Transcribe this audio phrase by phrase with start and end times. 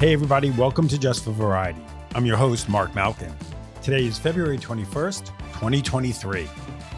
[0.00, 1.84] Hey, everybody, welcome to Just for Variety.
[2.14, 3.34] I'm your host, Marc Malkin.
[3.82, 6.48] Today is February 21st, 2023,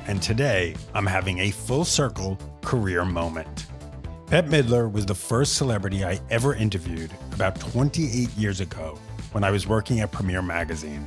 [0.06, 3.66] and today I'm having a full circle career moment.
[4.30, 8.96] Bette Midler was the first celebrity I ever interviewed about 28 years ago
[9.32, 11.04] when I was working at Premiere Magazine.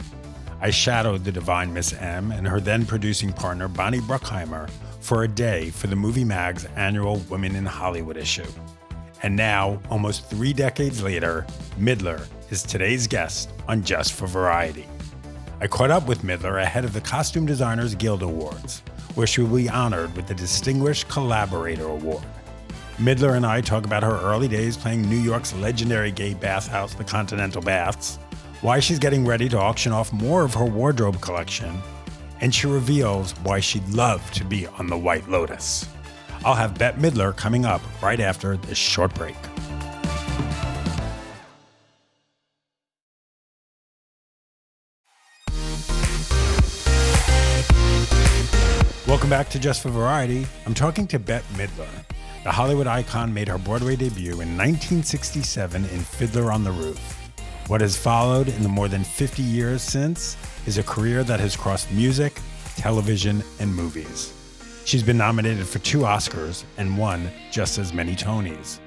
[0.60, 4.70] I shadowed the divine Miss M and her then producing partner, Bonnie Bruckheimer,
[5.00, 8.52] for a day for the Movie Mag's annual Women in Hollywood issue.
[9.24, 11.46] And now, almost three decades later,
[11.80, 14.86] Midler is today's guest on Just for Variety.
[15.62, 18.84] I caught up with Midler ahead of the Costume Designers Guild Awards,
[19.16, 22.24] where she will be honored with the Distinguished Collaborator Award.
[22.98, 27.04] Midler and I talk about her early days playing New York's legendary gay bathhouse, the
[27.04, 28.20] Continental Baths,
[28.62, 31.82] why she's getting ready to auction off more of her wardrobe collection,
[32.42, 35.88] and she reveals why she'd love to be on the White Lotus.
[36.46, 39.36] I'll have Bette Midler coming up right after this short break.
[49.08, 50.46] Welcome back to Just for Variety.
[50.68, 51.90] I'm talking to Bette Midler.
[52.44, 57.00] The Hollywood icon made her Broadway debut in 1967 in Fiddler on the Roof.
[57.66, 60.38] What has followed in the more than 50 years since
[60.68, 62.40] is a career that has crossed music,
[62.76, 64.35] television, and movies.
[64.86, 68.80] She's been nominated for two Oscars and won just as many Tonys.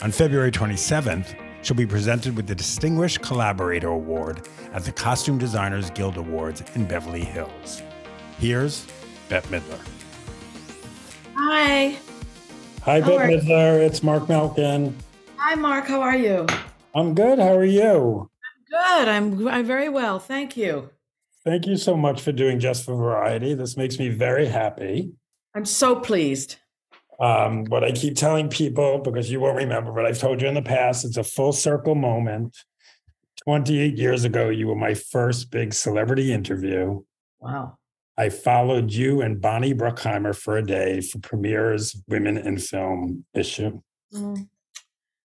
[0.00, 5.90] On February 27th, she'll be presented with the Distinguished Collaborator Award at the Costume Designers
[5.90, 7.82] Guild Awards in Beverly Hills.
[8.38, 8.86] Here's
[9.28, 9.78] Bette Midler.
[11.36, 11.96] Hi.
[12.82, 13.38] Hi, How Bette are you?
[13.38, 13.86] Midler.
[13.86, 14.96] It's Marc Malkin.
[15.36, 15.86] Hi, Marc.
[15.86, 16.46] How are you?
[16.94, 17.38] I'm good.
[17.38, 18.30] How are you?
[18.70, 19.08] Good.
[19.08, 19.48] I'm, good.
[19.48, 20.18] I'm very well.
[20.18, 20.88] Thank you.
[21.44, 23.52] Thank you so much for doing Just for Variety.
[23.52, 25.12] This makes me very happy.
[25.54, 26.56] I'm so pleased.
[27.20, 30.54] Um, what I keep telling people, because you won't remember, but I've told you in
[30.54, 32.56] the past, it's a full circle moment.
[33.44, 37.02] 28 years ago, you were my first big celebrity interview.
[37.40, 37.78] Wow.
[38.16, 43.80] I followed you and Bonnie Bruckheimer for a day for Premiere's Women in Film issue.
[44.12, 44.48] Mm.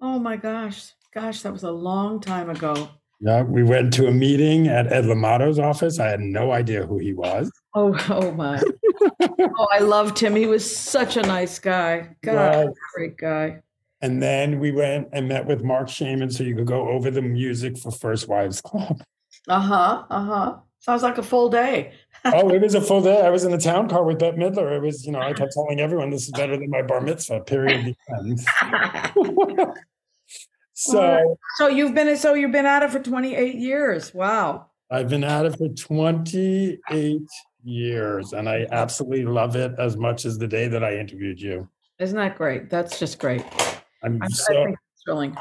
[0.01, 0.93] Oh my gosh.
[1.15, 2.89] Gosh, that was a long time ago.
[3.21, 5.99] Yeah, we went to a meeting at Ed Limato's office.
[5.99, 7.51] I had no idea who he was.
[7.75, 8.63] Oh, oh my.
[9.21, 10.35] oh, I loved him.
[10.37, 12.17] He was such a nice guy.
[12.23, 12.69] God, Right.
[12.95, 13.61] great guy.
[14.03, 17.23] And then we went and met with Marc Shaiman so you could go over the
[17.23, 19.03] music for First Wives Club.
[19.49, 20.05] Uh huh.
[20.11, 20.57] Uh huh.
[20.81, 21.93] Sounds like a full day.
[22.27, 23.21] oh, it was a full day.
[23.23, 24.77] I was in the town car with Bette Midler.
[24.77, 27.41] It was, you know, I kept telling everyone this is better than my bar mitzvah,
[27.41, 27.97] period.
[28.07, 28.41] The end.
[30.75, 34.15] so so you've been so you've been at it for 28 years.
[34.15, 34.67] Wow.
[34.91, 36.81] I've been at it for 28
[37.67, 41.69] years and I absolutely love it as much as the day that I interviewed you.
[41.99, 42.71] Isn't that great?
[42.71, 43.45] That's just great.
[44.03, 45.37] I'm I, I so think it's thrilling.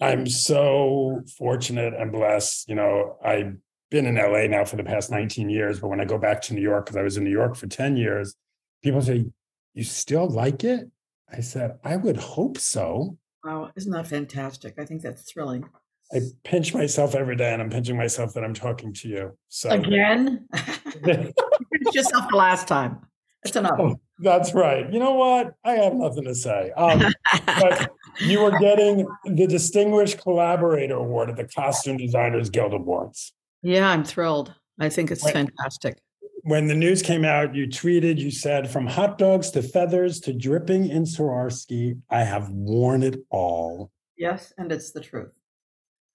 [0.00, 2.68] I'm so fortunate and blessed.
[2.68, 3.56] You know, I've
[3.90, 6.54] been in LA now for the past 19 years, but when I go back to
[6.54, 8.34] New York, because I was in New York for 10 years,
[8.82, 9.26] people say,
[9.74, 10.88] You still like it?
[11.32, 13.18] I said, I would hope so.
[13.44, 14.74] Wow, isn't that fantastic?
[14.78, 15.64] I think that's thrilling.
[16.12, 19.38] I pinch myself every day and I'm pinching myself that I'm talking to you.
[19.48, 20.48] So Again?
[21.78, 22.98] you finished yourself the last time.
[23.44, 23.78] That's enough.
[23.78, 24.92] Oh, that's right.
[24.92, 25.54] You know what?
[25.64, 26.72] I have nothing to say.
[26.76, 27.02] Um,
[27.46, 27.90] but
[28.20, 33.32] you were getting the Distinguished Collaborator Award at the Costume Designers Guild Awards.
[33.62, 34.52] yeah, I'm thrilled.
[34.80, 35.34] I think it's Wait.
[35.34, 35.98] fantastic.
[36.42, 40.32] when the news came out, you tweeted, you said, from hot dogs to feathers to
[40.32, 43.90] dripping in Swarovski, I have worn it all.
[44.16, 45.30] Yes, and it's the truth.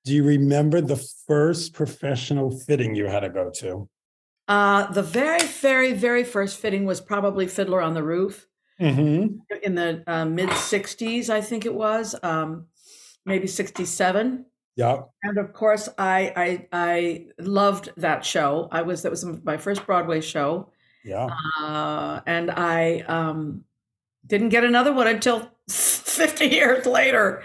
[0.05, 0.97] Do you remember the
[1.27, 3.87] first professional fitting you had to go to?
[4.53, 8.47] Uh, the very, very, very first fitting was probably Fiddler on the Roof
[8.79, 9.37] Mm-hmm.
[9.63, 12.65] in the uh, mid 60s, I think it was, um,
[13.25, 14.45] maybe 67.
[14.75, 15.01] Yeah.
[15.23, 18.67] And of course, I, I I loved that show.
[18.71, 20.69] I was that was my first Broadway show.
[21.05, 21.29] Yeah.
[21.61, 23.63] uh, and I um,
[24.25, 27.43] didn't get another one until 50 years later.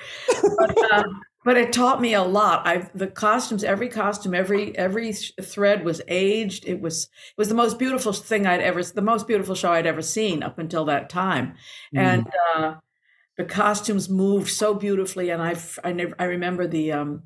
[0.59, 1.05] But, uh,
[1.49, 2.67] but it taught me a lot.
[2.67, 6.67] I the costumes, every costume, every every thread was aged.
[6.67, 9.87] It was it was the most beautiful thing I'd ever, the most beautiful show I'd
[9.87, 11.55] ever seen up until that time,
[11.95, 12.75] and uh,
[13.39, 15.31] the costumes moved so beautifully.
[15.31, 17.25] And I I never I remember the um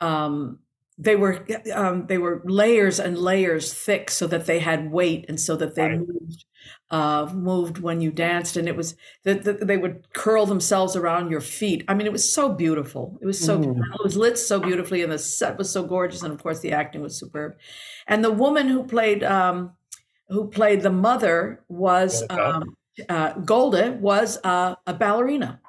[0.00, 0.60] um
[0.98, 5.38] they were um, they were layers and layers thick so that they had weight and
[5.40, 5.98] so that they Right.
[5.98, 6.44] moved
[6.90, 11.30] uh, moved when you danced and it was that that they would curl themselves around
[11.30, 11.84] your feet.
[11.88, 13.18] I mean, it was so beautiful.
[13.22, 13.78] It was so Mm.
[13.78, 16.72] it was lit so beautifully and the set was so gorgeous and of course the
[16.72, 17.56] acting was superb.
[18.06, 19.72] And the woman who played um,
[20.28, 22.40] who played the mother was Golde.
[22.62, 22.76] um,
[23.08, 25.60] uh, Golde was uh, a ballerina.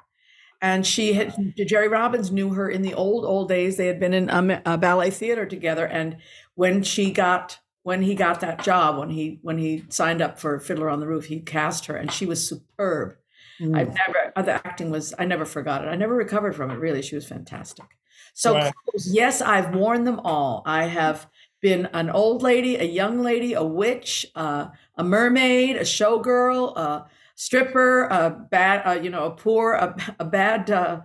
[0.60, 1.34] and she had
[1.66, 3.76] Jerry Robbins knew her in the old old days.
[3.76, 6.16] They had been in a, a ballet theater together, and
[6.54, 10.58] when she got when he got that job, when he when he signed up for
[10.60, 13.16] Fiddler on the Roof, he cast her, and she was superb.
[13.60, 13.76] Mm.
[13.76, 15.88] I've never uh, the acting was I never forgot it.
[15.88, 16.78] I never recovered from it.
[16.78, 17.86] Really, she was fantastic.
[18.34, 18.72] So right.
[19.06, 20.62] yes, I've worn them all.
[20.64, 21.28] I have
[21.60, 27.06] been an old lady, a young lady, a witch, uh, a mermaid, a showgirl, a
[27.34, 31.00] stripper, a bad, uh, you know, a poor, a, a bad, uh,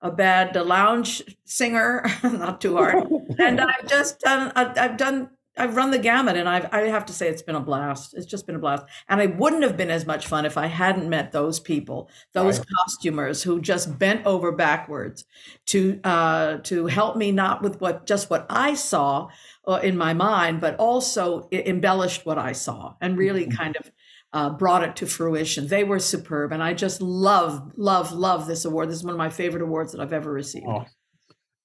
[0.00, 3.08] a bad lounge singer, not too hard.
[3.38, 7.12] and I've just done, I've done I've run the gamut, and I've, I have to
[7.12, 8.14] say it's been a blast.
[8.14, 10.66] It's just been a blast, and I wouldn't have been as much fun if I
[10.66, 12.68] hadn't met those people, those right.
[12.76, 15.26] costumers who just bent over backwards
[15.66, 19.28] to uh, to help me not with what just what I saw
[19.68, 23.56] uh, in my mind, but also embellished what I saw and really mm-hmm.
[23.56, 23.90] kind of
[24.32, 25.68] uh, brought it to fruition.
[25.68, 28.88] They were superb, and I just love, love, love this award.
[28.88, 30.66] This is one of my favorite awards that I've ever received.
[30.66, 30.86] Oh,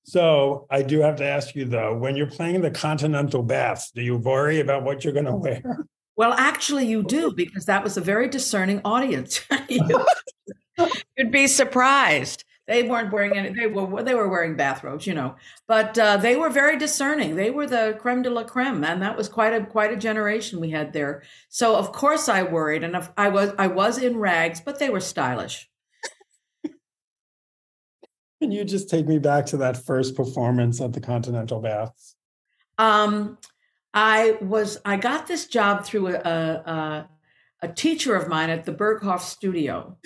[0.08, 4.02] so I do have to ask you though, when you're playing the continental baths, do
[4.02, 5.62] you worry about what you're going to wear?
[6.16, 9.42] Well, actually, you do because that was a very discerning audience.
[11.18, 12.44] You'd be surprised.
[12.68, 13.54] They weren't wearing any.
[13.54, 15.36] They were they were wearing bathrobes, you know,
[15.68, 17.36] but uh, they were very discerning.
[17.36, 20.60] They were the creme de la creme, and that was quite a quite a generation
[20.60, 21.24] we had there.
[21.50, 25.00] So of course I worried, and I was I was in rags, but they were
[25.00, 25.70] stylish.
[28.42, 32.16] Can you just take me back to that first performance at the Continental Baths?
[32.78, 33.38] Um,
[33.94, 37.10] I was I got this job through a, a,
[37.64, 39.98] a teacher of mine at the Berghof Studio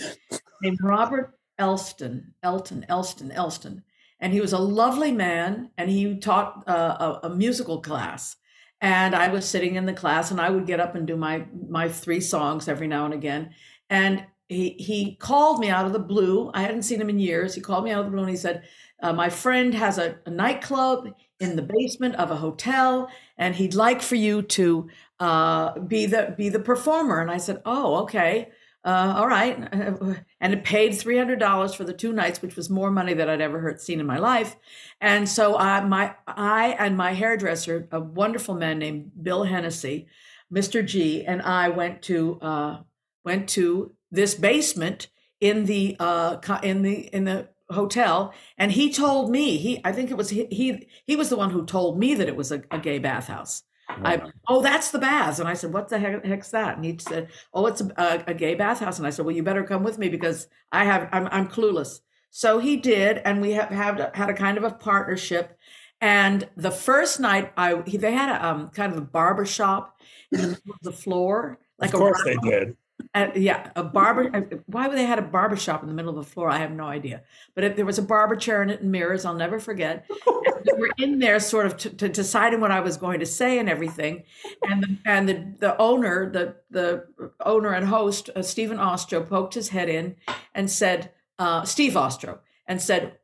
[0.62, 3.83] named Robert Elston, Elton, Elston, Elston,
[4.22, 8.38] and he was a lovely man, and he taught uh, a, a musical class.
[8.80, 11.45] And I was sitting in the class, and I would get up and do my
[11.68, 13.51] my three songs every now and again.
[13.89, 16.51] And he he called me out of the blue.
[16.53, 17.56] I hadn't seen him in years.
[17.56, 18.63] He called me out of the blue and he said,
[19.01, 21.07] uh, "My friend has a, a, nightclub
[21.39, 24.89] in the basement of a hotel, and he'd like for you to
[25.19, 28.50] uh, be the be the performer." And I said, "Oh, okay."
[28.83, 29.57] Uh, all right.
[30.42, 33.59] And it paid $300 for the two nights, which was more money than I'd ever
[33.59, 34.56] heard seen in my life.
[35.00, 40.07] And so I, my, I and my hairdresser, a wonderful man named Bill Hennessy,
[40.51, 40.83] Mr.
[40.83, 42.80] G, and I went to, uh,
[43.24, 45.08] went to this basement
[45.40, 50.12] in the uh, in the in the hotel and he told me he i think
[50.12, 52.62] it was he he, he was the one who told me that it was a,
[52.72, 53.63] a gay bathhouse.
[53.90, 55.40] I, oh that's the baths.
[55.40, 56.78] And i said what the heck, heck's that?
[56.78, 58.98] And he said oh it's a, a, gay bathhouse.
[58.98, 62.00] And i said well you better come with me because i have i'm, I'm clueless.
[62.30, 65.58] So he did and we have, have had a kind of a partnership.
[66.00, 69.98] And the first night i he, they had a um, kind of a barber shop
[70.31, 72.78] in the middle of the floor like of course they did
[73.13, 74.30] uh, yeah, a barber.
[74.33, 76.50] Uh, why would they had a barber shop in the middle of the floor?
[76.50, 77.24] I have no idea.
[77.56, 80.09] But if there was a barber chair in it and mirrors, I'll never forget.
[80.27, 83.59] we were in there, sort of, to, to deciding what I was going to say
[83.59, 84.24] and everything.
[84.63, 87.06] And the, and the the owner, the the
[87.45, 90.15] owner and host, uh, Stephen Ostrow, poked his head in
[90.56, 93.18] and said, uh, "Steve Ostrow," and said,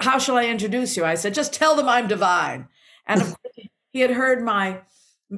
[0.00, 2.68] "How shall I introduce you?" I said, "Just tell them I'm divine."
[3.06, 4.80] And of course, he had heard my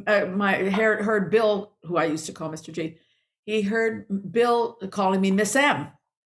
[0.07, 2.73] uh, my heard Bill, who I used to call Mr.
[2.73, 2.99] G
[3.45, 5.89] he heard Bill calling me Miss M.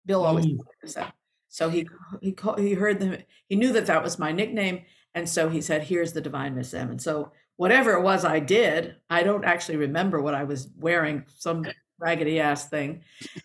[0.05, 0.57] Bill always mm.
[0.81, 1.11] Miss M.
[1.49, 1.87] So he
[2.21, 3.17] he called, he heard them.
[3.47, 4.83] He knew that that was my nickname,
[5.13, 8.39] and so he said, "Here's the divine Miss M." And so whatever it was I
[8.39, 11.65] did, I don't actually remember what I was wearing, some
[11.99, 13.03] raggedy ass thing,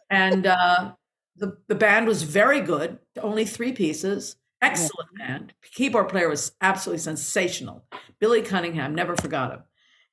[0.09, 0.93] and uh,
[1.37, 2.99] the the band was very good.
[3.21, 4.37] Only three pieces.
[4.63, 5.53] Excellent band.
[5.73, 7.85] Keyboard player was absolutely sensational.
[8.21, 9.63] Billy Cunningham, never forgot him.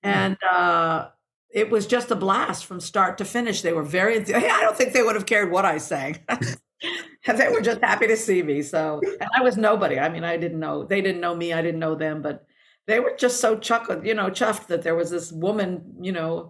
[0.04, 1.10] And uh,
[1.54, 3.62] it was just a blast from start to finish.
[3.62, 6.18] They were very, I don't think they would have cared what I sang.
[7.28, 8.64] they were just happy to see me.
[8.64, 10.00] So, and I was nobody.
[10.00, 11.54] I mean, I didn't know, they didn't know me.
[11.54, 12.46] I didn't know them, but
[12.88, 16.50] they were just so chuckled, you know, chuffed that there was this woman, you know,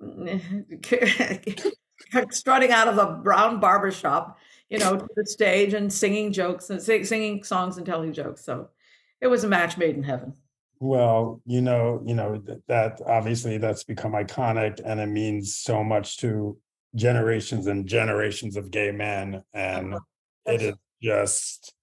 [2.30, 4.38] strutting out of a brown barber shop,
[4.70, 8.44] you know, to the stage and singing jokes and singing songs and telling jokes.
[8.44, 8.70] So
[9.20, 10.34] it was a match made in heaven.
[10.80, 16.18] Well, you know, you know that obviously that's become iconic, and it means so much
[16.18, 16.56] to
[16.94, 20.52] generations and generations of gay men, and uh-huh.
[20.52, 21.74] it is just,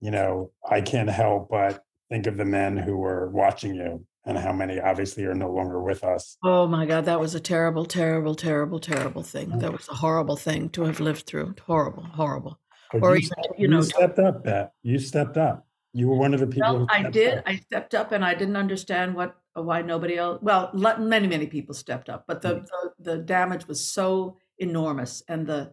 [0.00, 4.38] you know, I can't help but think of the men who were watching you and
[4.38, 6.36] how many obviously are no longer with us.
[6.44, 9.50] Oh my God, that was a terrible, terrible, terrible, terrible thing.
[9.50, 9.60] Mm.
[9.60, 11.54] That was a horrible thing to have lived through.
[11.66, 12.58] Horrible, horrible.
[12.92, 14.70] But or you, even, you know, you stepped up, Beth.
[14.82, 15.66] You stepped up.
[15.92, 16.78] You were one of the people.
[16.78, 17.38] Well, I did.
[17.38, 17.44] Up.
[17.46, 20.38] I stepped up, and I didn't understand what why nobody else.
[20.42, 22.64] Well, many many people stepped up, but the, mm-hmm.
[23.02, 25.72] the the damage was so enormous, and the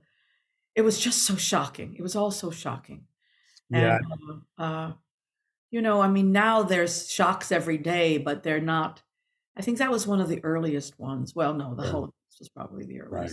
[0.75, 1.95] it was just so shocking.
[1.97, 3.05] It was all so shocking.
[3.69, 3.97] Yeah.
[3.97, 4.93] And, uh, uh,
[5.71, 9.01] you know, I mean, now there's shocks every day, but they're not.
[9.55, 11.35] I think that was one of the earliest ones.
[11.35, 11.91] Well, no, the Right.
[11.91, 13.31] Holocaust was probably the Right.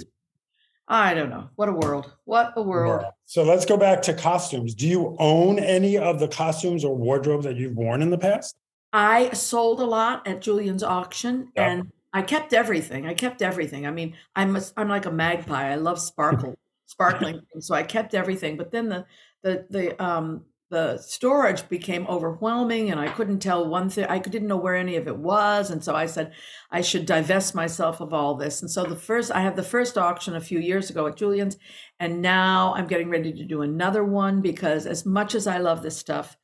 [0.89, 1.49] I don't know.
[1.57, 2.13] What a world.
[2.25, 3.05] What a world.
[3.25, 4.75] So let's go back to costumes.
[4.75, 8.57] Do you own any of the costumes or wardrobes that you've worn in the past?
[8.93, 11.71] I sold a lot at Julien's auction Yeah.
[11.71, 13.07] and I kept everything.
[13.07, 13.87] I kept everything.
[13.87, 15.73] I mean, I'm a, I'm like a magpie.
[15.73, 17.67] I love sparkle, sparkling things.
[17.67, 18.57] So I kept everything.
[18.57, 19.05] But then the
[19.43, 24.07] the the um the storage became overwhelming and I couldn't tell one thing.
[24.07, 25.71] I didn't know where any of it was.
[25.71, 26.33] And so I said
[26.71, 28.63] I should divest myself of all this.
[28.63, 31.57] And so the first I had the first auction a few years ago at Julien's
[32.01, 35.83] and now I'm getting ready to do another one because as much as I love
[35.83, 36.37] this stuff,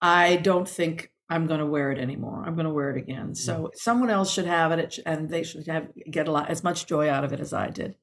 [0.00, 2.44] I don't think I'm going to wear it anymore.
[2.46, 3.34] I'm going to wear it again.
[3.34, 3.70] So mm.
[3.74, 6.86] someone else should have it, it and they should have get a lot as much
[6.86, 7.96] joy out of it as I did.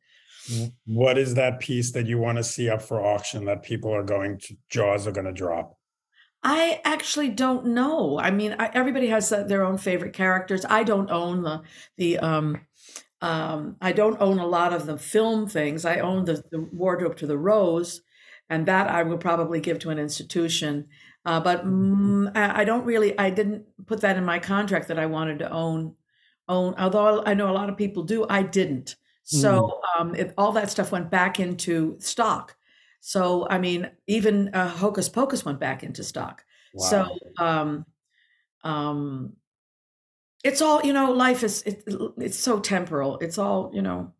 [0.85, 4.03] What is that piece that you want to see up for auction that people are
[4.03, 5.77] going to jaws are going to drop?
[6.43, 8.19] I actually don't know.
[8.19, 10.65] I mean, I, everybody has uh, their own favorite characters.
[10.69, 11.62] I don't own the
[11.95, 12.59] the um,
[13.21, 15.85] um, I don't own a lot of the film things.
[15.85, 18.01] I own the, the wardrobe to the rose,
[18.50, 20.88] and that I will probably give to an institution.
[21.25, 23.17] Uh, but mm, I, I don't really.
[23.17, 25.95] I didn't put that in my contract that I wanted to own.
[26.50, 26.75] Own.
[26.77, 28.97] Although I know a lot of people do, I didn't.
[29.23, 32.55] So um, it, all that stuff went back into stock.
[32.99, 36.43] So I mean, even uh, Hocus Pocus went back into stock.
[36.77, 37.85] So um,
[38.63, 39.33] um,
[40.43, 41.11] it's all you know.
[41.11, 41.83] Life is it,
[42.17, 43.17] it's so temporal.
[43.19, 44.13] It's all you know.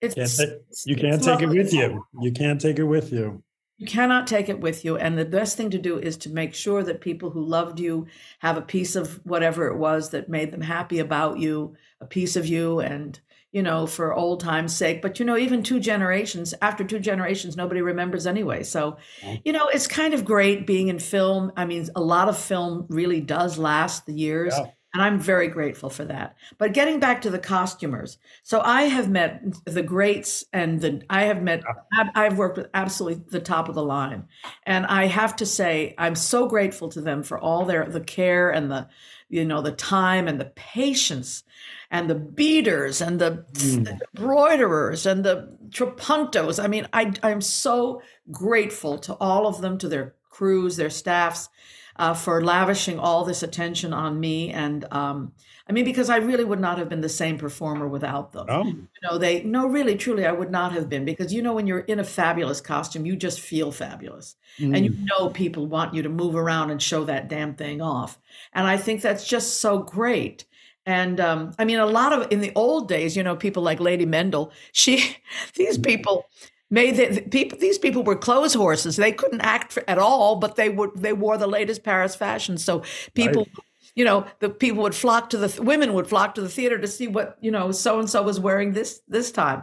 [0.00, 2.04] It's Can't you can't take it with you.
[2.20, 3.42] You can't take it with you.
[3.78, 4.96] You cannot take it with you.
[4.96, 8.06] And the best thing to do is to make sure that people who loved you
[8.38, 12.36] have a piece of whatever it was that made them happy about you, a piece
[12.36, 13.20] of you, and,
[13.56, 15.00] you know, for old time's sake.
[15.00, 18.62] But, you know, even two generations, after two generations, nobody remembers anyway.
[18.64, 18.98] So,
[19.46, 21.50] you know, it's kind of great being in film.
[21.56, 24.52] I mean, a lot of film really does last the years.
[24.58, 24.66] Yeah.
[24.92, 26.36] And I'm very grateful for that.
[26.58, 31.24] But getting back to the costumers, so I have met the greats, and the I
[31.24, 31.62] have met
[31.98, 34.24] I've- I've worked with absolutely the top of the line,
[34.64, 38.50] and I have to say I'm so grateful to them for all their the care
[38.50, 38.88] and the
[39.28, 41.42] you know the time and the patience
[41.90, 43.84] and the beaders and the, Mm.
[43.84, 46.62] the and the trapuntos.
[46.62, 51.48] I mean, I I'm so grateful to all of them, to their crews, their staffs,
[51.96, 54.50] uh, for lavishing all this attention on me.
[54.50, 55.32] And um,
[55.68, 58.50] I mean, because I really would not have been the same performer without them.
[58.50, 61.04] Oh, you know they no really truly i would not have been.
[61.04, 64.36] Because you know when you're in a fabulous costume you just feel fabulous.
[64.72, 67.80] And you mm, know people want you to move around and show that damn thing
[67.80, 68.18] off.
[68.52, 70.44] And i think that's just so great
[70.86, 73.80] and um, i mean a lot of in the old days you know people like
[73.80, 75.16] lady Mendl she
[75.54, 76.26] these people
[76.70, 78.96] made the, the people these people were clothes horses.
[78.96, 82.58] They couldn't act for, at all but they would they wore the latest paris fashion.
[82.58, 82.82] So
[83.14, 83.46] people
[83.94, 86.88] you know the people would flock to the women would flock to the theater to
[86.88, 89.62] see what you know so and so was wearing this this time.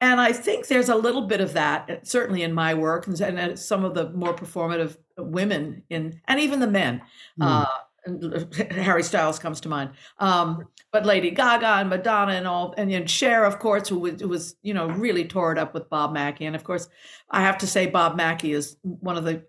[0.00, 3.20] And i think there's a little bit of that uh, certainly in my work and,
[3.20, 7.02] and uh, some of the more performative women in and even the men
[7.38, 7.46] Mm.
[7.46, 7.66] uh
[8.70, 13.06] Harry Styles comes to mind, um, but Lady Gaga and Madonna and all, and know,
[13.06, 16.12] Cher, of course, who was, who was you know really tore it up with Bob
[16.12, 16.88] Mackie, and of course,
[17.30, 19.44] I have to say Bob Mackie is one of the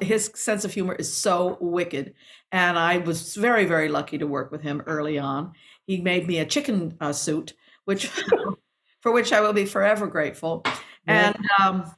[0.00, 2.14] his sense of humor is so wicked,
[2.52, 5.52] and I was very very lucky to work with him early on.
[5.86, 8.06] He made me a chicken uh, suit, which
[9.00, 10.62] for which I will be forever grateful,
[11.06, 11.34] Yeah.
[11.34, 11.94] and um,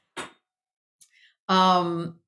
[1.49, 2.20] um,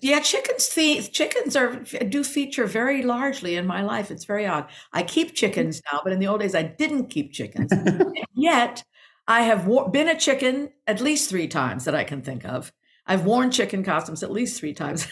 [0.00, 0.68] yeah, chickens.
[0.68, 1.76] The chickens are
[2.08, 4.10] do feature very largely in my life.
[4.10, 4.66] It's very odd.
[4.92, 7.72] I keep chickens now, but in the old days I didn't keep chickens.
[8.34, 8.84] Yet
[9.28, 12.72] I have wo- been a chicken at least three times that I can think of.
[13.06, 15.06] I've worn chicken costumes at least three times.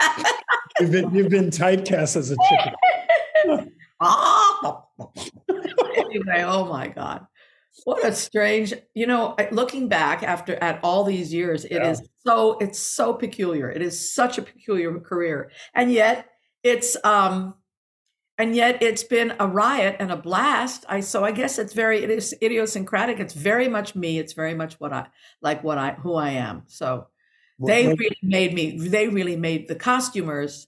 [0.80, 3.70] you've been you've been typecast as a chicken.
[4.00, 4.82] Ah!
[5.96, 7.26] anyway, oh my God.
[7.84, 12.06] What a strange, you know, looking back after at all these years, it is Yeah.
[12.24, 13.68] so it's so peculiar.
[13.70, 15.50] It is such a peculiar career.
[15.74, 16.28] And yet
[16.62, 17.54] it's um
[18.38, 20.84] and yet it's been a riot and a blast.
[20.88, 23.18] I so I guess it's very it is idiosyncratic.
[23.20, 24.18] It's very much me.
[24.18, 25.06] It's very much what I
[25.42, 26.62] like what I who I am.
[26.68, 27.08] So
[27.66, 30.66] they What- really made me they really made the costumers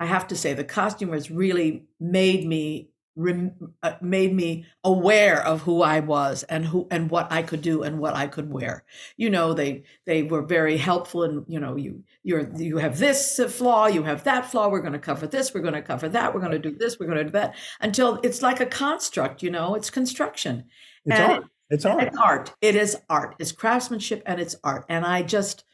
[0.00, 5.62] i have to say the costumers really made me rem, uh, made me aware of
[5.62, 8.84] who i was and who and what i could do and what i could wear
[9.16, 13.40] you know they they were very helpful and you know you you're you have this
[13.48, 16.32] flaw you have that flaw we're going to cover this we're going to cover that
[16.32, 19.42] we're going to do this we're going to do that until it's like a construct
[19.42, 20.64] you know it's construction
[21.04, 21.44] it's and- art.
[21.68, 22.02] It's art.
[22.04, 22.54] it's art.
[22.60, 23.34] It is art.
[23.38, 24.84] It's craftsmanship and it's art.
[24.88, 25.64] And I just,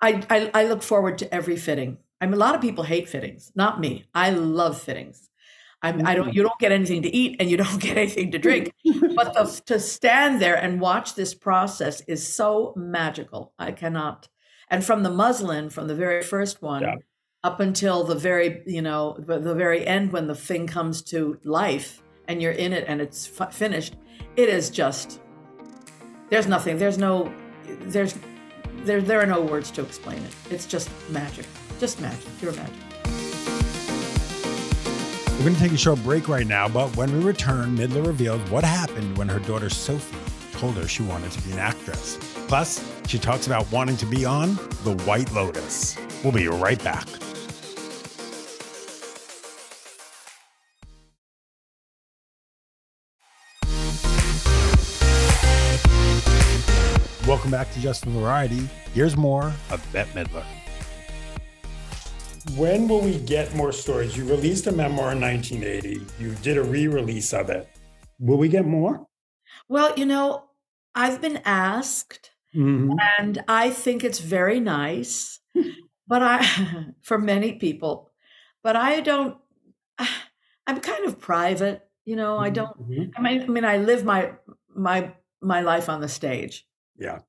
[0.00, 1.98] I, I, I look forward to every fitting.
[2.20, 4.06] I mean, a lot of people hate fittings, not me.
[4.14, 5.28] I love fittings.
[5.86, 6.28] I'm, I don't.
[6.28, 6.36] Mm-hmm.
[6.36, 8.72] You don't get anything to eat, and you don't get anything to drink.
[9.14, 13.52] but the, to stand there and watch this process is so magical.
[13.58, 14.28] I cannot.
[14.68, 16.96] And from the muslin, from the very first one, yeah.
[17.44, 22.02] up until the very, you know, the very end, when the thing comes to life
[22.26, 23.94] and you're in it and it's f- finished,
[24.36, 25.20] it is just.
[26.30, 26.78] There's nothing.
[26.78, 27.32] There's no.
[27.82, 28.18] There's.
[28.78, 29.00] There.
[29.00, 30.34] There are no words to explain it.
[30.50, 31.46] It's just magic.
[31.78, 32.26] Just magic.
[32.40, 32.85] Pure magic.
[35.36, 38.40] We're going to take a short break right now, but when we return, Midler reveals
[38.50, 40.16] what happened when her daughter Sophie
[40.58, 42.16] told her she wanted to be an actress.
[42.48, 45.98] Plus, she talks about wanting to be on The White Lotus.
[46.24, 47.06] We'll be right back.
[57.28, 58.70] Welcome back to Just for Variety.
[58.94, 60.46] Here's more of Bette Midler
[62.54, 64.16] when will we get more stories?
[64.16, 66.06] You released a memoir in 1980.
[66.18, 67.68] You did a re-release of it.
[68.18, 69.06] Will we get more?
[69.68, 70.44] Well, you know,
[70.94, 72.94] I've been asked, mm-hmm.
[73.18, 75.40] and I think it's very nice.
[76.06, 78.10] but I, for many people,
[78.62, 79.36] but I don't.
[80.68, 82.38] I'm kind of private, you know.
[82.38, 82.76] I don't.
[82.80, 83.10] Mm-hmm.
[83.16, 84.32] I mean, I mean, I live my
[84.74, 86.66] my my life on the stage.
[86.98, 87.20] Yeah.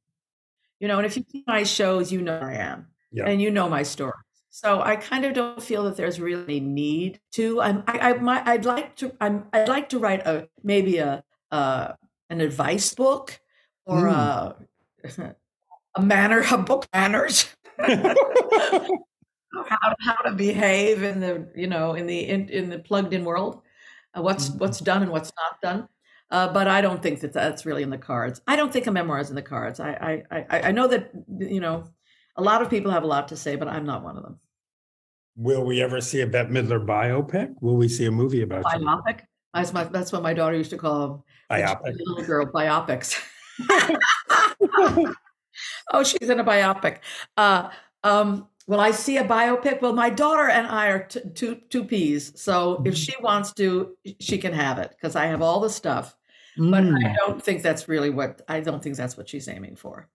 [0.79, 2.87] You know, and if you see my shows, you know I am.
[3.11, 3.25] Yeah.
[3.25, 4.13] And you know my story.
[4.49, 7.61] So I kind of don't feel that there's really need to.
[7.61, 9.15] I'm, I, I I'd like to.
[9.21, 11.93] I'm, I'd like to write a maybe a uh,
[12.29, 13.39] an advice book
[13.85, 14.13] or mm.
[14.13, 15.35] a
[15.95, 17.47] a manner a book manners.
[19.65, 23.23] how, how to behave in the you know in the in, in the plugged in
[23.23, 23.61] world
[24.15, 24.59] uh, what's mm-hmm.
[24.59, 25.87] what's done and what's not done
[26.29, 28.41] uh, but I don't think that that's really in the cards.
[28.47, 29.79] I don't think a memoir is in the cards.
[29.79, 31.87] I, I I I know that you know
[32.37, 34.39] a lot of people have a lot to say, but I'm not one of them.
[35.35, 37.53] Will we ever see a Bette Midler biopic?
[37.61, 39.21] Will we see a movie about biopic?
[39.53, 41.23] That's, my, that's what my daughter used to call them.
[41.51, 41.95] Biopic.
[41.99, 43.19] Little girl biopics.
[45.93, 46.99] oh, she's in a biopic.
[47.35, 47.69] Uh,
[48.03, 49.81] um, will I see a biopic?
[49.81, 52.33] Well, my daughter and I are t- two two peas.
[52.35, 52.87] So mm-hmm.
[52.87, 56.15] if she wants to, she can have it because I have all the stuff.
[56.57, 56.71] Mm.
[56.71, 57.15] But I mm.
[57.17, 60.09] don't think that's really what I don't think that's what she's aiming for.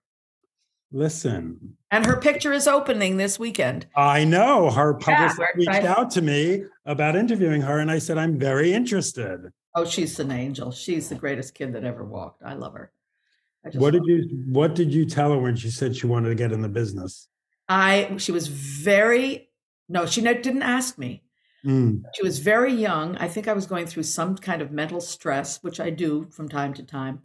[0.93, 1.75] Listen.
[1.89, 3.87] And her picture is opening this weekend.
[3.95, 4.69] I know.
[4.69, 8.73] Her publicist yeah, reached out to me about interviewing her, and I said, I'm very
[8.73, 9.51] interested.
[9.75, 10.71] Oh, she's an angel.
[10.71, 12.43] She's the greatest kid that ever walked.
[12.43, 12.91] I love her.
[13.65, 14.51] I what did you her.
[14.51, 17.27] what did you tell her when she said she wanted to get in the business?
[17.67, 19.49] I she was very
[19.89, 21.23] no, she didn't ask me.
[21.65, 22.03] Mm.
[22.13, 23.15] She was very young.
[23.17, 26.49] I think I was going through some kind of mental stress, which I do from
[26.49, 27.21] time to time.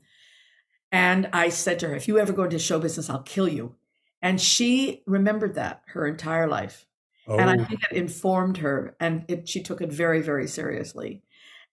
[0.90, 3.74] And I said to her, if you ever go into show business, I'll kill you.
[4.22, 6.86] And she remembered that her entire life.
[7.26, 7.36] Oh.
[7.36, 7.64] And I oh.
[7.64, 11.22] think it informed her, and it, she took it very, very seriously.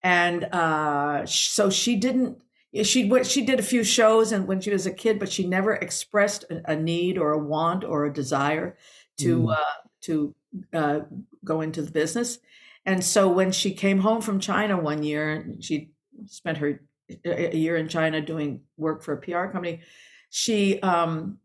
[0.04, 2.42] And uh, so she didn't.
[2.84, 5.74] She she did a few shows, and when she was a kid, but she never
[5.74, 8.78] expressed a, a need or a want or a desire
[9.20, 9.54] to mm.
[9.54, 10.36] uh, to
[10.74, 11.00] uh,
[11.46, 12.38] go into the business.
[12.86, 15.92] And so when she came home from China one year, she
[16.26, 16.82] spent her
[17.26, 19.82] a year in China doing work for a PR company,
[20.30, 21.40] she um,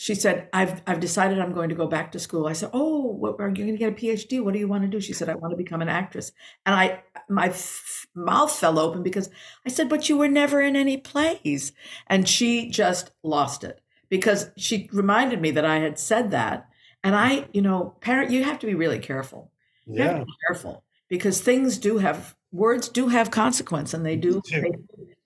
[0.00, 3.02] she said, "I've I've decided I'm going to go back to school." I said, "Oh,
[3.12, 4.42] what, are you going to get a PhD?
[4.42, 6.32] What do you want to do?" She said, "I want to become an actress."
[6.64, 9.28] And I my f- mouth fell open because
[9.66, 11.72] I said, "But you were never in any plays,"
[12.06, 16.68] and she just lost it because she reminded me that I had said that,
[17.04, 19.52] and I, you know, parent, you have to be really careful.
[19.86, 24.72] Yeah, careful because things do have words do have consequence and they do they,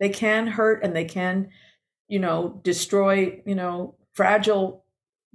[0.01, 1.49] they can hurt and they can
[2.09, 4.85] you know destroy you know fragile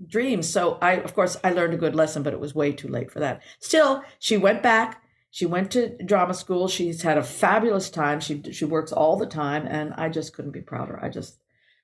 [0.08, 0.50] dreams.
[0.50, 3.12] So i of course i learned a good lesson but it was way too late
[3.12, 3.42] for that.
[3.60, 8.42] Still she went back she went to drama school she's had a fabulous time she
[8.52, 11.00] she works all the time and i just couldn't be prouder.
[11.04, 11.40] I just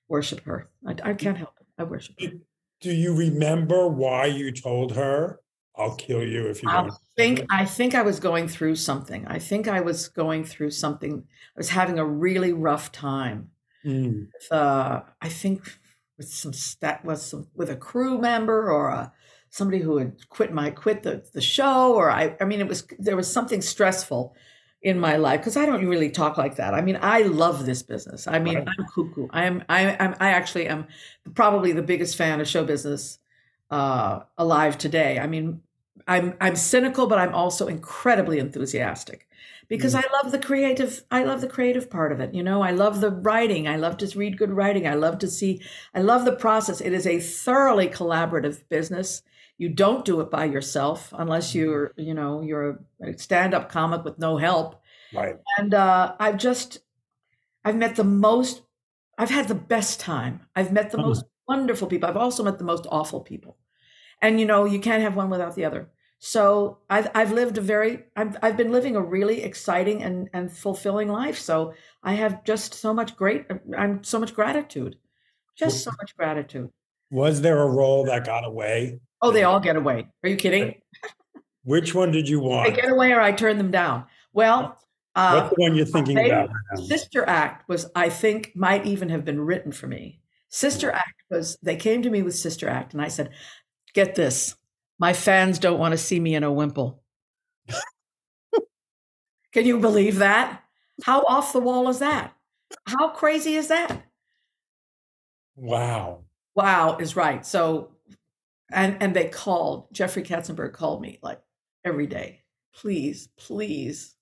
[0.08, 0.70] worship her.
[0.88, 1.68] I, I can't help it.
[1.78, 2.28] I worship her.
[2.82, 5.40] do you remember why you told her
[5.78, 6.94] I'll kill you if you I don't.
[7.18, 9.26] think I think I was going through something.
[9.28, 11.24] I think I was going through something.
[11.56, 13.50] I was having a really rough time.
[13.86, 14.28] Mm.
[14.34, 15.64] With, uh, I think
[16.18, 19.14] with some that was some, with a crew member or a
[19.50, 22.88] somebody who had quit my quit the, the show or I I mean it was
[23.00, 24.36] there was something stressful
[24.82, 26.76] in my life because I don't really talk like that.
[26.76, 28.28] I mean, I love this business.
[28.28, 28.68] I mean, right.
[28.68, 29.28] I'm cuckoo.
[29.32, 30.86] I am I am I actually am
[31.34, 33.18] probably the biggest fan of show business
[33.72, 35.20] uh, alive today.
[35.20, 35.62] I mean,
[36.08, 39.28] I'm I'm cynical, but I'm also incredibly enthusiastic
[39.68, 40.04] because Mm.
[40.04, 42.34] I love the creative I love the creative part of it.
[42.34, 43.68] You know, I love the writing.
[43.68, 44.88] I love to read good writing.
[44.88, 45.62] I love to see
[45.96, 46.82] I love the process.
[46.82, 49.22] It is a thoroughly collaborative business.
[49.58, 54.20] You don't do it by yourself unless you're, you know, you're a stand-up comic with
[54.20, 54.82] no help.
[55.14, 55.38] Right.
[55.58, 56.80] And uh, I've just
[57.64, 58.62] I've met the most
[59.18, 60.42] I've had the best time.
[60.56, 61.08] I've met the Oh.
[61.08, 62.10] most wonderful people.
[62.10, 63.58] I've also met the most awful people.
[64.22, 65.90] And you know, you can't have one without the other.
[66.20, 70.52] So I've I've lived a very I've I've been living a really exciting and and
[70.52, 71.38] fulfilling life.
[71.38, 73.46] So I have just so much great
[73.78, 74.98] I'm so much gratitude.
[75.56, 76.70] Just so much gratitude.
[77.12, 79.00] Was there a role that got away?
[79.22, 80.08] Oh, they all get away.
[80.24, 80.76] Are you kidding?
[81.64, 82.66] Which one did you want?
[82.66, 82.82] They want?
[82.82, 84.06] get away or I turn them down.
[84.34, 84.78] Well,
[85.16, 86.50] uh, What's the one you're thinking about?
[86.86, 90.20] Sister Act was, I think, might even have been written for me.
[90.56, 93.32] Sister Act was, they came to me with Sister Act, and I said,
[93.94, 94.56] Get this,
[94.98, 97.04] my fans don't want to see me in a wimple.
[99.52, 100.64] Can you believe that?
[101.04, 102.34] How off the wall is that?
[102.86, 104.06] How crazy is that?
[105.58, 106.24] Wow.
[106.56, 107.46] Wow, is right.
[107.46, 107.92] So,
[108.72, 111.42] and and they called Jeffrey Katzenberg called me like
[111.84, 114.16] every day, please, please,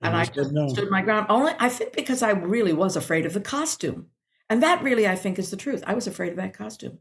[0.00, 0.68] and you I just no.
[0.68, 1.26] stood my ground.
[1.28, 4.06] Only I think because I really was afraid of the costume,
[4.48, 5.82] and that really I think is the truth.
[5.86, 6.98] I was afraid of that costume.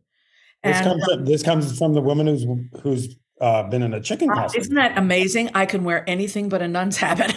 [0.64, 2.46] This comes, from, this comes from the woman who's
[2.82, 4.62] who's uh, been in a chicken uh, costume.
[4.62, 5.52] isn't that amazing?
[5.54, 7.36] I can wear anything but a nun's habit.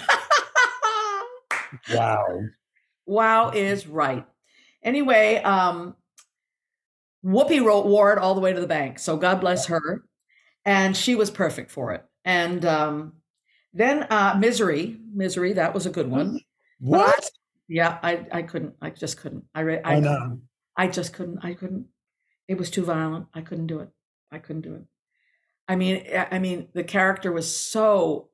[1.92, 2.40] Wow.
[3.06, 4.24] wow is right.
[4.82, 5.94] Anyway, um,
[7.24, 8.98] Whoopi wore it all the way to the bank.
[8.98, 10.04] So God bless her.
[10.64, 12.04] And she was perfect for it.
[12.24, 13.14] And um,
[13.72, 16.40] then uh, Misery, Misery, that was a good one.
[16.80, 17.30] What?
[17.68, 19.44] Yeah, I, I couldn't, I just couldn't.
[19.54, 20.04] I, re- I, I couldn't.
[20.04, 20.40] know.
[20.76, 21.86] I just couldn't, I couldn't.
[22.48, 23.26] It was too violent.
[23.34, 23.90] I couldn't do it.
[24.32, 24.82] I couldn't do it.
[25.68, 28.30] I mean, I mean, the character was so,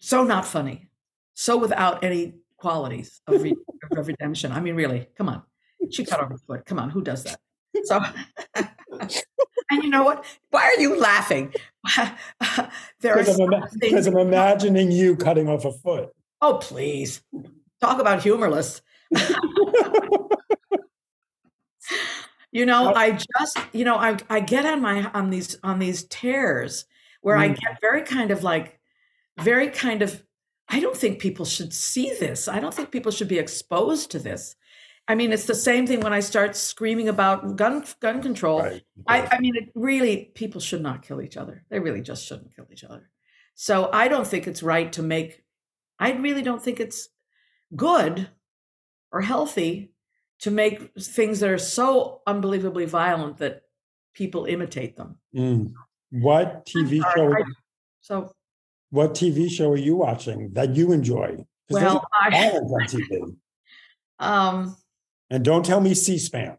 [0.00, 0.88] so not funny,
[1.34, 3.54] so without any qualities of, re-
[3.96, 4.50] of redemption.
[4.50, 5.42] I mean, really, come on.
[5.90, 6.66] She cut off her foot.
[6.66, 7.38] Come on, who does that?
[7.84, 8.00] So,
[9.70, 10.24] and you know what?
[10.50, 11.54] Why are you laughing?
[13.00, 14.06] there Because I'm, ima- because.
[14.08, 16.10] I'm imagining you cutting off a foot.
[16.42, 17.22] Oh, please.
[17.80, 18.82] Talk about humorless.
[22.50, 22.92] You know.
[22.94, 26.84] I just, you know, I I get on my on these on these tears
[27.22, 27.58] where I Mm.
[27.58, 28.78] get very kind of like
[29.40, 30.22] very kind of
[30.68, 32.48] I don't think people should see this.
[32.48, 34.54] I don't think people should be exposed to this.
[35.08, 38.60] I mean, it's the same thing when I start screaming about gun gun control.
[38.60, 38.82] Right.
[39.06, 41.64] I, I mean, it really, people should not kill each other.
[41.70, 43.10] They really just shouldn't kill each other.
[43.54, 45.42] So I don't think it's right to make,
[46.02, 47.08] I really don't think it's
[47.76, 48.28] good
[49.12, 49.92] or healthy
[50.40, 53.62] to make things that are so unbelievably violent that
[54.14, 55.18] people imitate them.
[55.34, 55.72] Mm.
[56.10, 57.32] What TV sorry, show?
[57.38, 57.52] I-
[58.00, 58.32] So,
[58.90, 61.46] What TV show are you watching that you enjoy?
[61.70, 63.36] well, I, on TV.
[64.18, 64.76] um,
[65.30, 66.56] And don't tell me C-SPAN.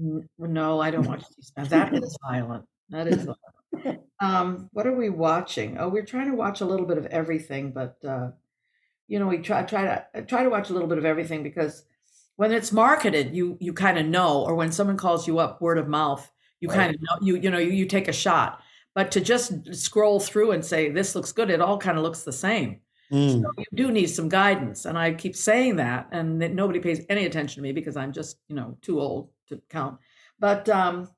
[0.00, 1.68] n- no, I don't watch C-SPAN.
[1.68, 2.64] That is violent.
[2.90, 4.00] That is violent.
[4.20, 5.78] Um, what are we watching?
[5.78, 8.32] Oh, we're trying to watch a little bit of everything, but uh,
[9.10, 11.42] you know, we try try to I try to watch a little bit of everything
[11.42, 11.84] because
[12.36, 15.78] when it's marketed, you you kind of know, or when someone calls you up, word
[15.78, 16.76] of mouth, you Right.
[16.76, 18.62] kind of know you you know you, you take a shot.
[18.94, 22.22] But to just scroll through and say this looks good, it all kind of looks
[22.22, 22.80] the same.
[23.12, 23.42] Mm.
[23.42, 27.04] So you do need some guidance, and I keep saying that, and that nobody pays
[27.08, 29.98] any attention to me because I'm just you know too old to count.
[30.38, 31.10] But um,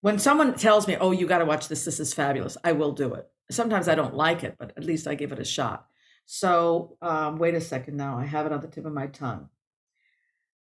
[0.00, 1.84] when someone tells me, "Oh, you got to watch this.
[1.84, 3.28] This is fabulous," I will do it.
[3.50, 5.86] Sometimes I don't like it, but at least I give it a shot.
[6.30, 7.96] So um, wait a second.
[7.96, 9.48] Now I have it on the tip of my tongue.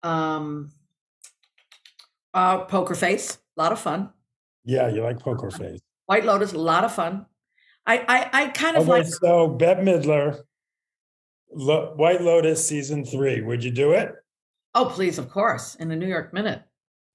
[0.03, 0.71] Um,
[2.35, 4.11] uh, Poker Face, a lot of fun.
[4.67, 5.81] Yeah, you like Poker Face.
[6.05, 7.25] White Lotus, a lot of fun.
[7.87, 9.07] I I, I kind of Okay, like.
[9.07, 10.41] so Bette Midler,
[11.51, 13.41] Lo- White Lotus season three.
[13.41, 14.13] Would you do it?
[14.75, 16.61] Oh, please, of course, in the New York Minute.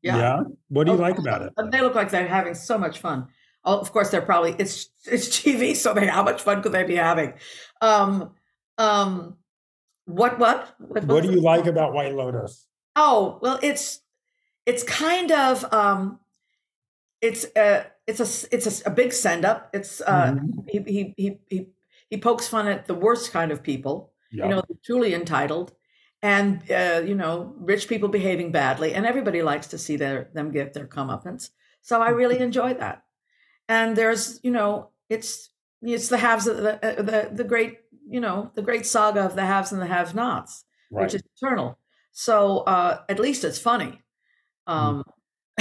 [0.02, 0.18] Yeah.
[0.18, 0.40] yeah.
[0.70, 1.54] What do you Oh, like about it?
[1.72, 3.28] They look like they're having so much fun.
[3.64, 6.84] Oh, of course, they're probably it's it's TV, so they how much fun could they
[6.84, 7.34] be having?
[7.82, 8.32] Um,
[8.80, 9.38] um,
[10.06, 12.66] what what what, What do you like about White Lotus?
[12.96, 14.00] Oh well, it's
[14.66, 16.20] it's kind of um,
[17.22, 19.70] it's a it's a it's a, a big send up.
[19.74, 20.70] It's uh, Mhm.
[20.70, 21.68] he, he he he
[22.10, 24.14] he pokes fun at the worst kind of people.
[24.32, 24.44] Yeah.
[24.44, 25.74] you know, truly entitled,
[26.22, 30.52] and uh, you know, rich people behaving badly, and everybody likes to see their them
[30.52, 31.50] get their comeuppance.
[31.82, 33.04] So I really enjoy that.
[33.68, 35.50] And there's, you know, it's
[35.82, 39.36] it's the haves of the uh, the the great, you know, the great saga of
[39.36, 41.04] the haves and the have-nots, right.
[41.04, 41.78] which is eternal.
[42.12, 44.02] So uh, at least it's funny.
[44.68, 45.04] Um,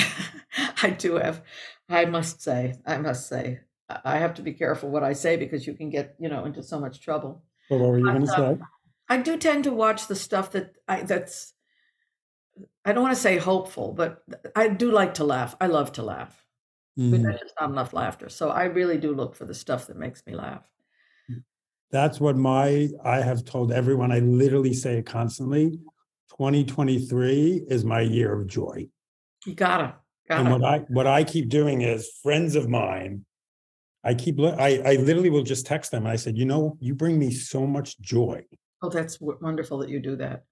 [0.82, 1.42] I do have,
[1.88, 3.60] I must say, I must say,
[4.04, 6.62] I have to be careful what I say because you can get, you know, into
[6.62, 7.42] so much trouble.
[7.70, 8.58] But what were you going to say?
[9.08, 11.54] I do tend to watch the stuff that I, that's.
[12.84, 14.22] I don't want to say hopeful, but
[14.56, 15.54] I do like to laugh.
[15.60, 16.44] I love to laugh.
[16.98, 17.22] Mm.
[17.22, 20.26] There's just not enough laughter, so I really do look for the stuff that makes
[20.26, 20.64] me laugh.
[21.90, 24.12] That's what my I have told everyone.
[24.12, 25.78] I literally say it constantly.
[26.30, 28.88] 2023 is my year of joy.
[29.46, 29.94] You gotta.
[30.28, 30.40] gotta.
[30.40, 33.24] And what I what I keep doing is friends of mine.
[34.04, 36.06] I keep I I literally will just text them.
[36.06, 38.44] I said, you know, you bring me so much joy.
[38.82, 40.44] Oh, that's wonderful that you do that.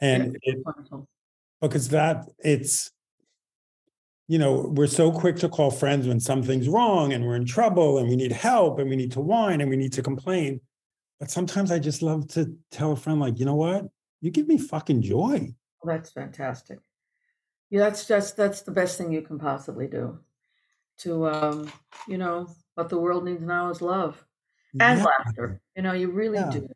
[0.00, 1.08] And yeah, it, wonderful.
[1.60, 2.90] because that it's
[4.28, 7.98] you know, we're so quick to call friends when something's wrong and we're in trouble
[7.98, 10.60] and we need help and we need to whine and we need to complain.
[11.18, 13.86] But sometimes I just love to tell a friend, like, you know what?
[14.20, 15.54] You give me fucking joy.
[15.84, 16.78] That's fantastic.
[17.70, 20.18] Yeah, that's just that's the best thing you can possibly do.
[20.98, 21.72] To um,
[22.06, 24.24] you know, what the world needs now is love
[24.78, 25.04] and yeah.
[25.04, 25.60] laughter.
[25.76, 26.50] You know, you really yeah.
[26.50, 26.68] do.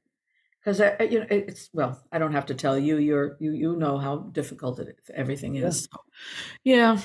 [0.64, 0.80] Because
[1.10, 2.96] you know, it's well, I don't have to tell you.
[2.96, 5.62] You're you you know how difficult it everything is.
[5.64, 5.96] Yeah.
[5.96, 6.00] So,
[6.64, 6.98] yeah.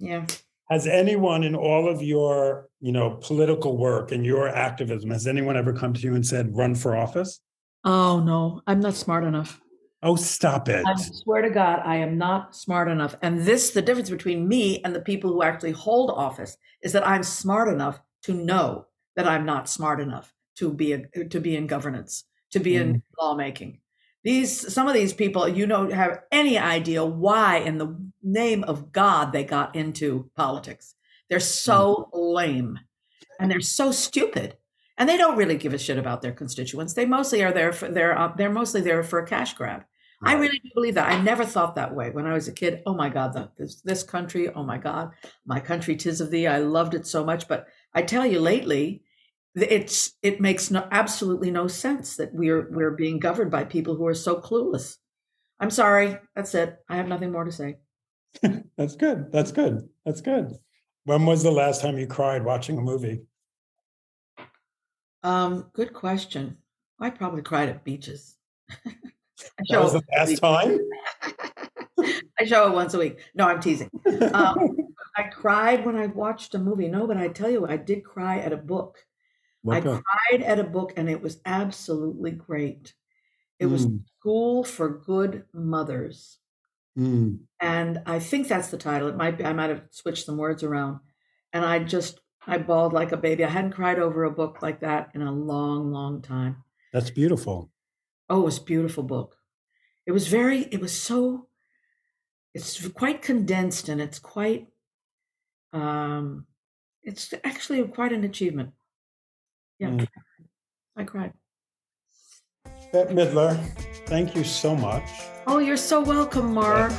[0.00, 0.26] Yeah.
[0.70, 5.56] Has anyone in all of your, you know, political work and your activism, has anyone
[5.56, 7.40] ever come to you and said, run for office?
[7.84, 9.60] Oh no, I'm not smart enough.
[10.02, 10.84] Oh, stop it.
[10.86, 13.16] I swear to God, I am not smart enough.
[13.20, 17.06] And this, the difference between me and the people who actually hold office is that
[17.06, 18.86] I'm smart enough to know
[19.16, 22.80] that I'm not smart enough to be a, to be in governance, to be mm.
[22.80, 23.80] in lawmaking.
[24.22, 28.92] These some of these people, you don't have any idea why in the name of
[28.92, 30.94] God they got into politics.
[31.28, 32.34] They're so mm.
[32.34, 32.80] lame
[33.38, 34.56] and they're so stupid.
[34.98, 36.92] And they don't really give a shit about their constituents.
[36.92, 39.84] They mostly are there for they're uh, they're mostly there for a cash grab.
[40.20, 40.36] Right.
[40.36, 41.08] I really do believe that.
[41.08, 42.82] I never thought that way when I was a kid.
[42.84, 44.50] Oh my God, the, this this country.
[44.50, 45.12] Oh my God,
[45.46, 46.46] my country, tis of thee.
[46.46, 47.48] I loved it so much.
[47.48, 49.02] But I tell you, lately,
[49.54, 54.06] it's it makes no absolutely no sense that we're we're being governed by people who
[54.06, 54.96] are so clueless.
[55.58, 56.18] I'm sorry.
[56.34, 56.78] That's it.
[56.88, 57.76] I have nothing more to say.
[58.76, 59.30] That's good.
[59.32, 59.88] That's good.
[60.06, 60.54] That's good.
[61.04, 63.22] When was the last time you cried watching a movie?
[65.22, 66.58] Um, good question.
[67.00, 68.36] I probably cried at beaches.
[68.84, 70.78] that was the last time.
[72.38, 73.18] I show it once a week.
[73.34, 73.90] No, I'm teasing.
[74.32, 74.76] Um,
[75.16, 76.88] I cried when I watched a movie.
[76.88, 78.98] No, but I tell you, I did cry at a book.
[79.62, 80.04] What I book?
[80.04, 82.94] cried at a book, and it was absolutely great.
[83.58, 83.72] It mm.
[83.72, 83.86] was
[84.18, 86.38] School for Good Mothers.
[86.98, 87.40] Mm.
[87.60, 89.08] And I think that's the title.
[89.08, 91.00] It might be, I might have switched some words around.
[91.52, 93.44] And I just, I bawled like a baby.
[93.44, 96.64] I hadn't cried over a book like that in a long, long time.
[96.92, 97.70] That's beautiful.
[98.28, 99.36] Oh, it was a beautiful book.
[100.06, 101.48] It was very, it was so,
[102.54, 104.68] it's quite condensed and it's quite,
[105.72, 106.46] um,
[107.02, 108.70] it's actually quite an achievement.
[109.80, 110.06] Yeah, mm.
[110.96, 111.32] I cried.
[112.92, 113.58] Bette Midler,
[114.06, 115.08] thank you so much.
[115.46, 116.92] Oh, you're so welcome, Marc.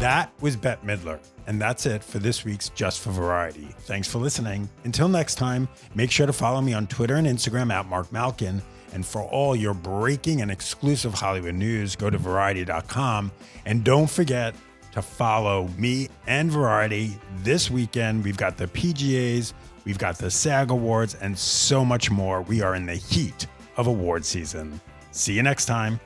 [0.00, 1.18] That was Bette Midler.
[1.46, 3.68] And that's it for this week's Just for Variety.
[3.80, 4.68] Thanks for listening.
[4.84, 8.62] Until next time, make sure to follow me on Twitter and Instagram at Marc Malkin.
[8.94, 13.32] And for all your breaking and exclusive Hollywood news, go to variety.com.
[13.66, 14.54] And don't forget
[14.92, 18.24] to follow me and Variety this weekend.
[18.24, 19.52] We've got the PGAs,
[19.84, 22.42] we've got the SAG Awards, and so much more.
[22.42, 23.46] We are in the heat
[23.76, 24.80] of award season.
[25.12, 26.00] See you next time.